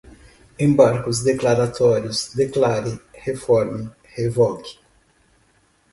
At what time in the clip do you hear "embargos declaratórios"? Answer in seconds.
0.57-2.33